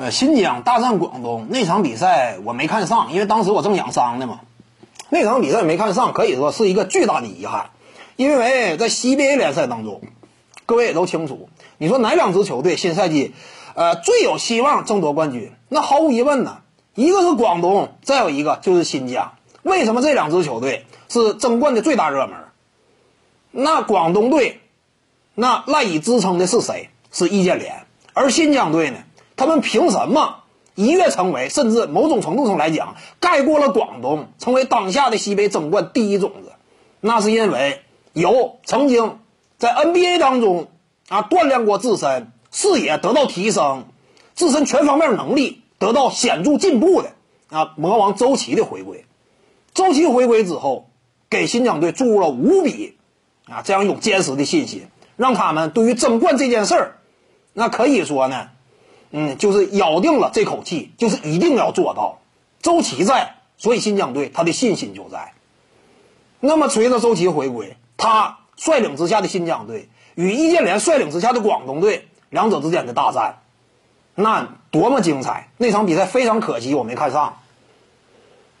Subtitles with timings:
[0.00, 4.40] 呃，新疆大战广东那场比赛我没看上，因为当时我正养伤呢嘛。
[5.10, 7.68] 那场比赛没看上，可以说是一个巨大的遗憾，
[8.16, 10.00] 因为在 CBA 联赛当中，
[10.64, 13.34] 各位也都清楚，你说哪两支球队新赛季，
[13.74, 15.52] 呃，最有希望争夺冠军？
[15.68, 16.62] 那毫无疑问呢，
[16.94, 19.32] 一个是广东，再有一个就是新疆。
[19.62, 22.38] 为什么这两支球队是争冠的最大热门？
[23.50, 24.62] 那广东队，
[25.34, 26.88] 那赖以支撑的是谁？
[27.12, 27.84] 是易建联。
[28.14, 28.96] 而新疆队呢？
[29.40, 30.42] 他们凭什么
[30.74, 36.52] 一跃成为，甚至某种程度上来讲，盖过了广东，成为当下的西北争冠第一种子？
[37.00, 37.80] 那是因为
[38.12, 39.18] 有曾经
[39.56, 40.68] 在 NBA 当中
[41.08, 43.86] 啊锻炼过自身，视野得到提升，
[44.34, 47.12] 自身全方面能力得到显著进步的
[47.48, 49.06] 啊魔王周琦的回归。
[49.72, 50.90] 周琦回归之后，
[51.30, 52.98] 给新疆队注入了无比
[53.46, 54.86] 啊这样一种坚实的信心，
[55.16, 56.96] 让他们对于争冠这件事儿，
[57.54, 58.50] 那可以说呢。
[59.12, 62.18] 嗯，就是咬定了这口气，就是一定要做到。
[62.62, 65.32] 周琦在，所以新疆队他的信心就在。
[66.38, 73.40] 那么随着周琦回归，他率领之下的新疆队与易建联率领之下的广东队两者之间的大战，
[74.14, 75.48] 那多么精彩！
[75.56, 77.38] 那场比赛非常可惜我没看上。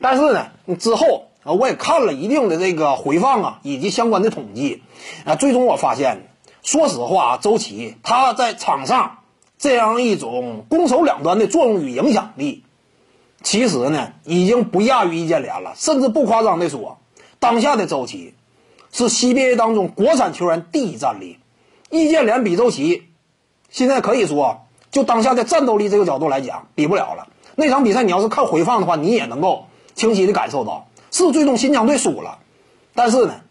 [0.00, 0.48] 但是呢，
[0.80, 4.82] 之后啊我也看了一定的这个回放啊，以及相关的统计
[5.24, 6.28] 啊，最终我发现，
[6.62, 9.18] 说实话啊，周琦他在场上。
[9.60, 12.64] 这样一种攻守两端的作用与影响力，
[13.42, 15.74] 其实呢，已经不亚于易建联了。
[15.76, 16.98] 甚至不夸张的说，
[17.38, 18.32] 当下的周琦
[18.90, 21.36] 是 CBA 当中国产球员第一战力。
[21.90, 23.02] 易建联比周琦，
[23.68, 27.28] 现在可以说，就当下的战斗力这个角度来讲，比不了了。
[27.54, 32.38] 那场比赛你要是看回放的话，你也能够清晰的感受到，是最终新疆队输了。
[32.94, 33.42] 但是呢，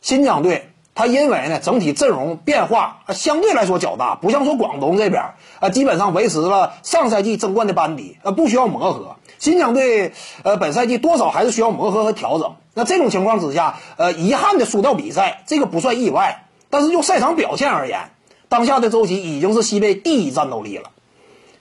[0.00, 0.71] 新疆队。
[0.94, 5.22] 他因为呢，整体阵容变化相对来说较大，不像说广东这边
[5.58, 9.16] 啊，基本上维持了上赛季争冠的班底，呃，不需要磨合。
[9.38, 10.12] 新疆队
[10.42, 12.56] 呃，本赛季多少还是需要磨合和调整。
[12.74, 16.44] 那这种情况之下，呃，遗憾的输掉比赛，这个不算意外。
[16.68, 18.10] 但是就赛场表现而言，
[18.50, 20.90] 当下的周琦已经是西北第一战斗力了。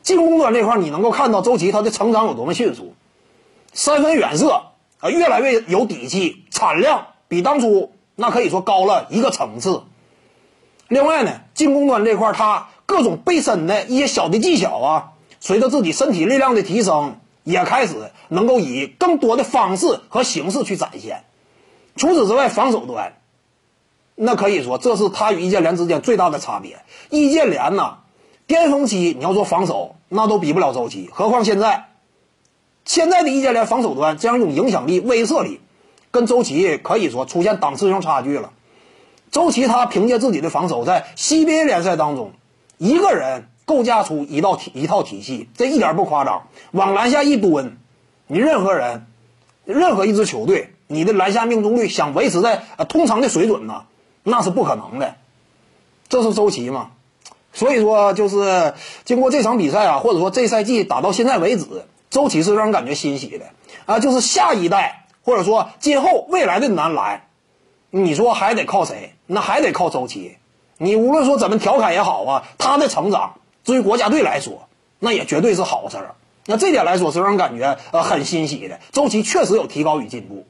[0.01, 2.95] 进攻端这块，你能够看到周琦他的成长有多么迅速，
[3.71, 4.63] 三分远射
[4.99, 7.93] 啊，越来越有底气，产量比当初。
[8.21, 9.81] 那可以说高了一个层次。
[10.87, 21.23] 另外呢，进攻端这块他各种背身的一些小的技巧啊，随着自己身体力量的提升，也开始能够以更多的方式和形式去展现。
[21.95, 23.13] 除此之外，防守端，
[24.13, 26.83] 那可以说这是他与易建联之间最大的差别。
[27.09, 27.97] 易建联呢，
[28.45, 31.87] 巅峰期你要说防守，那都比不了周琦，何况现在，
[32.85, 35.59] 现在的易建联防守端这样一种影响力、威慑力。
[36.11, 38.51] 跟周琦可以说出现档次上差距了。
[39.31, 42.33] 周琦他凭借自己的防守，在 CBA 联赛当中，
[42.77, 46.47] 一个人构架出一道体一套体系，这一点不夸张。
[46.71, 47.77] 往篮下一蹲，
[48.27, 49.07] 你任何人，
[49.63, 53.85] 任何一支球队，你的篮下命中率想维持在呃通常的水准呢，
[54.23, 55.15] 那是不可能的。
[56.09, 56.91] 这是周琦嘛？
[57.53, 58.73] 所以说，就是
[59.05, 61.65] 经过这场比赛啊，或者说这赛季打到现在为止，
[62.09, 63.45] 周琦是让人感觉欣喜的
[63.85, 65.00] 啊，就是下一代。
[65.23, 67.27] 或者说，今后未来的男篮，
[67.89, 69.13] 你说还得靠谁？
[69.27, 70.37] 那还得靠周琦。
[70.77, 74.67] 你无论说怎么调侃也好啊，他的成长，对于国家队来说，
[74.99, 76.15] 那也绝对是好事儿。
[76.47, 78.79] 那这点来说是让人感觉呃很欣喜的。
[78.91, 80.45] 周琦确实有提高与进步。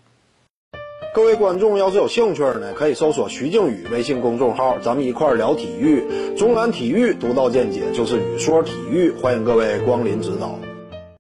[1.14, 6.34] 各位观众要是有兴趣呢，可以搜索徐静宇微信公众号，咱们一块聊体育。
[6.38, 10.71] 中南体育独到见解就是语说体育，欢迎各位光临指导。